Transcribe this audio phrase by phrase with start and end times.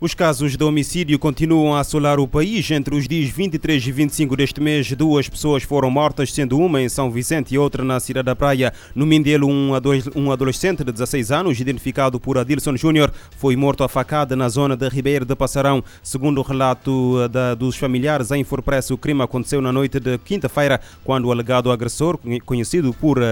[0.00, 2.70] Os casos de homicídio continuam a assolar o país.
[2.70, 6.88] Entre os dias 23 e 25 deste mês, duas pessoas foram mortas, sendo uma em
[6.88, 8.72] São Vicente e outra na Cidade da Praia.
[8.94, 14.36] No Mindelo, um adolescente de 16 anos, identificado por Adilson Júnior, foi morto a facada
[14.36, 15.82] na zona de Ribeira de Passarão.
[16.00, 20.16] Segundo o relato eh, da, dos familiares, a Infopress, o crime aconteceu na noite de
[20.18, 23.22] quinta-feira, quando o alegado agressor, conhecido por uh,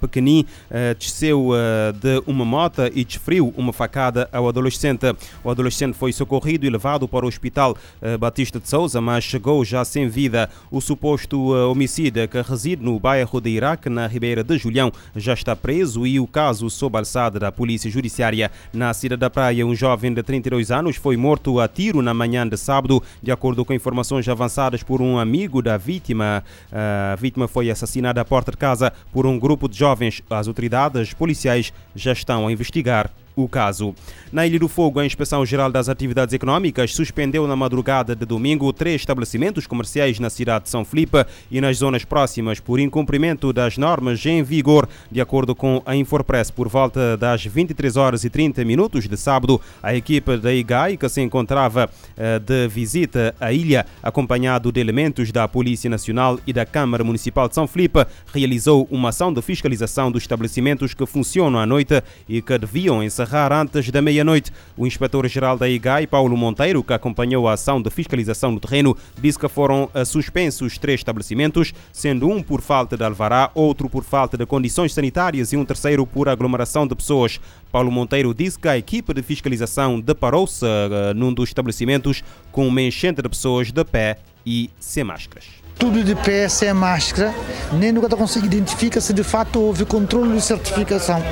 [0.00, 5.14] Pequenim, uh, desceu uh, de uma moto e desferiu uma facada ao adolescente.
[5.44, 9.64] O adolescente foi socorrido e levado para o Hospital eh, Batista de Souza, mas chegou
[9.64, 10.50] já sem vida.
[10.70, 15.34] O suposto eh, homicida que reside no bairro de Iraque, na Ribeira de Julião, já
[15.34, 18.50] está preso e o caso sob alçada da Polícia Judiciária.
[18.72, 22.46] Na cidade da Praia, um jovem de 32 anos foi morto a tiro na manhã
[22.48, 26.44] de sábado, de acordo com informações avançadas por um amigo da vítima.
[26.72, 30.22] A vítima foi assassinada à porta de casa por um grupo de jovens.
[30.30, 33.94] As autoridades policiais já estão a investigar o caso.
[34.32, 38.72] Na Ilha do Fogo, a Inspeção Geral das Atividades Econômicas suspendeu na madrugada de domingo
[38.72, 43.78] três estabelecimentos comerciais na cidade de São Filipe e nas zonas próximas por incumprimento das
[43.78, 44.88] normas em vigor.
[45.10, 49.60] De acordo com a Infopress, por volta das 23 horas e 30 minutos de sábado,
[49.82, 55.32] a equipe da IGAI, que se encontrava eh, de visita à ilha, acompanhado de elementos
[55.32, 60.10] da Polícia Nacional e da Câmara Municipal de São Filipe, realizou uma ação de fiscalização
[60.10, 64.52] dos estabelecimentos que funcionam à noite e que deviam encerrar encerrar antes da meia-noite.
[64.76, 69.38] O inspetor-geral da IGAI, Paulo Monteiro, que acompanhou a ação de fiscalização no terreno, disse
[69.38, 74.36] que foram eh, suspensos três estabelecimentos, sendo um por falta de alvará, outro por falta
[74.36, 77.40] de condições sanitárias e um terceiro por aglomeração de pessoas.
[77.70, 82.82] Paulo Monteiro disse que a equipe de fiscalização deparou-se uh, num dos estabelecimentos com uma
[82.82, 87.34] enchente de pessoas de pé e sem máscaras tudo de pé, sem máscara,
[87.72, 91.24] nem nunca consegue identificar se de fato houve controle de certificação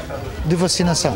[0.47, 1.15] de vacinação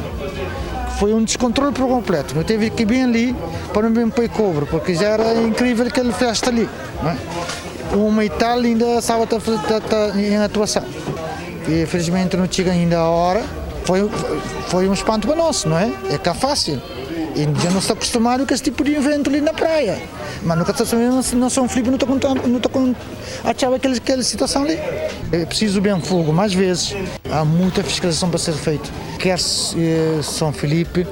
[0.98, 2.36] foi um descontrole por completo.
[2.36, 3.36] Eu teve que ir bem ali
[3.72, 6.68] para não pôr cobro, porque já era incrível aquele festa ali.
[7.04, 7.96] É?
[7.96, 9.26] Uma e tal ainda estava
[10.16, 10.84] em atuação.
[11.68, 13.42] E infelizmente não chega ainda a hora.
[13.84, 14.08] Foi,
[14.68, 15.92] foi um espanto para nós, não é?
[16.10, 16.80] É cá fácil.
[17.34, 20.00] E já não está acostumado com esse tipo de evento ali na praia.
[20.42, 22.94] Mas nunca sabendo, não são Filipe, não está com, não está com
[23.44, 24.78] achava aquela, aquela situação ali.
[25.32, 26.94] É preciso bem fogo, mais vezes.
[27.30, 28.88] Há muita fiscalização para ser feita.
[29.18, 31.06] Quer eh, São Felipe,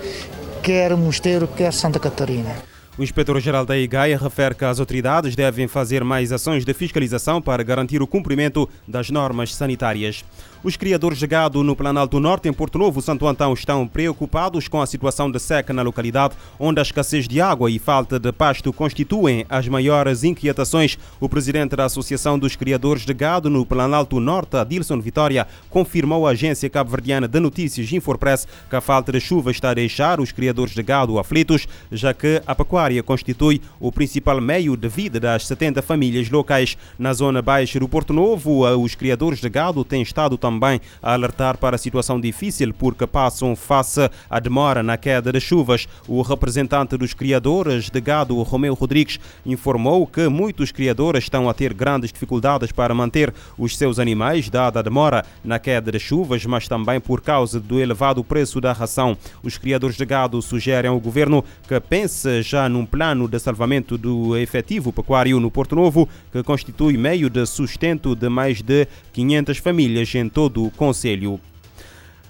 [0.62, 2.69] quer Mosteiro, quer Santa Catarina.
[3.00, 7.62] O inspetor-geral da IGAI refere que as autoridades devem fazer mais ações de fiscalização para
[7.62, 10.22] garantir o cumprimento das normas sanitárias.
[10.62, 14.82] Os criadores de gado no Planalto Norte, em Porto Novo, Santo Antão, estão preocupados com
[14.82, 18.70] a situação de seca na localidade, onde a escassez de água e falta de pasto
[18.70, 20.98] constituem as maiores inquietações.
[21.18, 26.32] O presidente da Associação dos Criadores de Gado no Planalto Norte, Adilson Vitória, confirmou à
[26.32, 30.74] agência cabo-verdiana de notícias Infopress que a falta de chuva está a deixar os criadores
[30.74, 35.82] de gado aflitos, já que a pecuária constitui o principal meio de vida das 70
[35.82, 36.76] famílias locais.
[36.98, 41.56] Na zona baixa do Porto Novo, os criadores de gado têm estado também a alertar
[41.58, 45.86] para a situação difícil porque passam face à demora na queda de chuvas.
[46.08, 51.72] O representante dos criadores de gado, Romeu Rodrigues, informou que muitos criadores estão a ter
[51.72, 56.66] grandes dificuldades para manter os seus animais, dada a demora na queda de chuvas, mas
[56.66, 59.16] também por causa do elevado preço da ração.
[59.42, 64.34] Os criadores de gado sugerem ao governo que pense já num plano de salvamento do
[64.36, 70.14] efetivo pecuário no Porto Novo, que constitui meio de sustento de mais de 500 famílias
[70.14, 71.38] em todo o Conselho.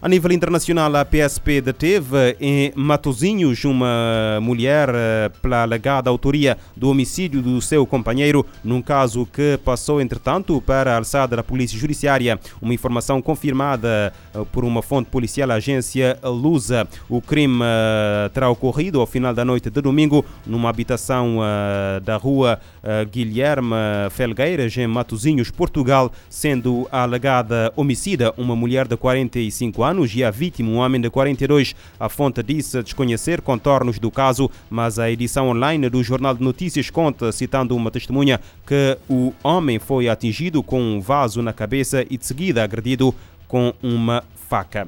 [0.03, 6.89] A nível internacional, a PSP deteve em Matozinhos uma mulher eh, pela alegada autoria do
[6.89, 12.41] homicídio do seu companheiro, num caso que passou, entretanto, para a alçada da Polícia Judiciária.
[12.63, 16.89] Uma informação confirmada eh, por uma fonte policial, a agência Lusa.
[17.07, 21.41] O crime eh, terá ocorrido ao final da noite de domingo numa habitação
[22.03, 22.59] da rua
[23.11, 23.75] Guilherme
[24.11, 30.25] Felgueiras, em Matozinhos, Portugal, sendo a alegada homicida uma mulher de 45 anos anos e
[30.25, 31.75] a vítima, um homem de 42.
[31.99, 36.89] A fonte disse desconhecer contornos do caso, mas a edição online do Jornal de Notícias
[36.91, 42.17] conta, citando uma testemunha, que o homem foi atingido com um vaso na cabeça e
[42.17, 43.15] de seguida agredido
[43.49, 44.87] com uma faca.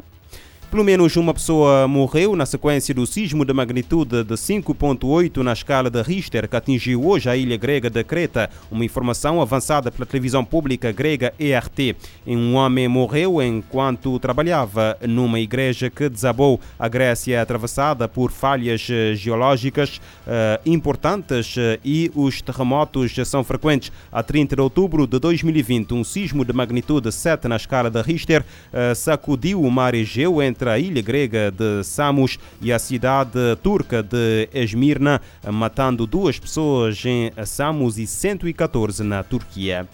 [0.73, 5.91] Pelo menos uma pessoa morreu na sequência do sismo de magnitude de 5.8 na escala
[5.91, 8.49] de Richter que atingiu hoje a ilha grega de Creta.
[8.71, 11.95] Uma informação avançada pela televisão pública grega ERT.
[12.27, 16.59] Um homem morreu enquanto trabalhava numa igreja que desabou.
[16.79, 23.45] A Grécia é atravessada por falhas eh, geológicas uh, importantes uh, e os terremotos são
[23.45, 23.93] frequentes.
[24.11, 28.41] A 30 de outubro de 2020, um sismo de magnitude 7 na escala de Richter
[28.41, 33.56] uh, sacudiu o mar Egeu entre entre a ilha grega de Samos e a cidade
[33.62, 35.20] turca de Esmirna,
[35.50, 39.88] matando duas pessoas em Samos e 114 na Turquia.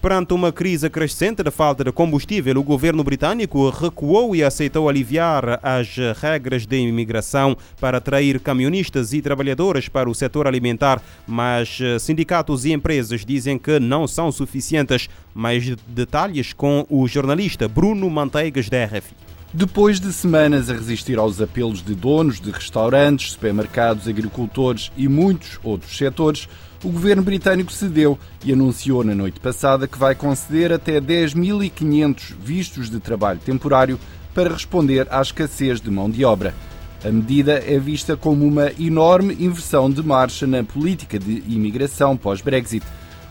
[0.00, 5.58] Perante uma crise crescente da falta de combustível, o governo britânico recuou e aceitou aliviar
[5.60, 12.64] as regras de imigração para atrair camionistas e trabalhadores para o setor alimentar, mas sindicatos
[12.64, 15.08] e empresas dizem que não são suficientes.
[15.34, 19.28] Mais detalhes com o jornalista Bruno Manteigas da RFI.
[19.52, 25.58] Depois de semanas a resistir aos apelos de donos de restaurantes, supermercados, agricultores e muitos
[25.64, 26.46] outros setores,
[26.84, 32.90] o governo britânico cedeu e anunciou na noite passada que vai conceder até 10.500 vistos
[32.90, 33.98] de trabalho temporário
[34.34, 36.54] para responder à escassez de mão de obra.
[37.02, 42.84] A medida é vista como uma enorme inversão de marcha na política de imigração pós-Brexit.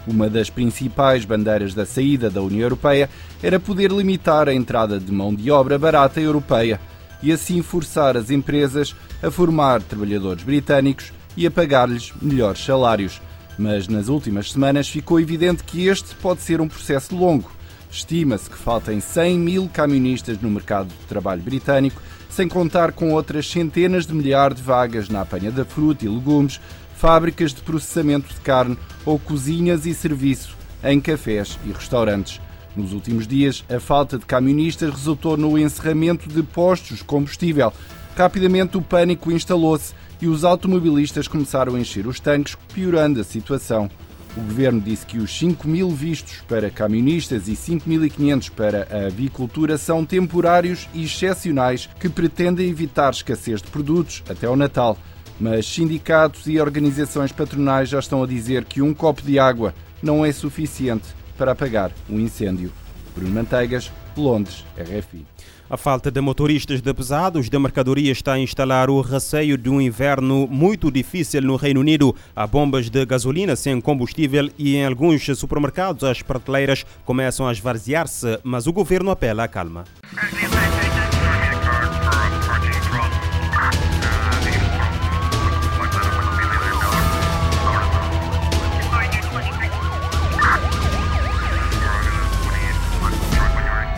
[0.08, 3.10] Uma das principais bandeiras da saída da União Europeia
[3.44, 6.80] era poder limitar a entrada de mão de obra barata europeia
[7.22, 13.22] e assim forçar as empresas a formar trabalhadores britânicos e a pagar-lhes melhores salários.
[13.60, 17.52] Mas nas últimas semanas ficou evidente que este pode ser um processo longo.
[17.92, 23.50] Estima-se que faltem 100 mil camionistas no mercado de trabalho britânico, sem contar com outras
[23.50, 26.60] centenas de milhares de vagas na apanha da fruta e legumes,
[26.98, 32.42] fábricas de processamento de carne ou cozinhas e serviço em cafés e restaurantes.
[32.76, 37.72] Nos últimos dias, a falta de camionistas resultou no encerramento de postos de combustível.
[38.16, 43.90] Rapidamente o pânico instalou-se e os automobilistas começaram a encher os tanques, piorando a situação.
[44.36, 49.78] O governo disse que os 5 mil vistos para camionistas e 5.500 para a avicultura
[49.78, 54.98] são temporários e excepcionais que pretendem evitar escassez de produtos até o Natal.
[55.40, 60.26] Mas sindicatos e organizações patronais já estão a dizer que um copo de água não
[60.26, 61.08] é suficiente
[61.38, 62.72] para apagar um incêndio.
[63.16, 65.26] Bruno Manteigas, Londres, RFI.
[65.70, 69.82] A falta de motoristas de pesados de mercadoria está a instalar o receio de um
[69.82, 72.16] inverno muito difícil no Reino Unido.
[72.34, 78.40] Há bombas de gasolina sem combustível e em alguns supermercados as prateleiras começam a esvaziar-se,
[78.44, 79.84] mas o governo apela à calma.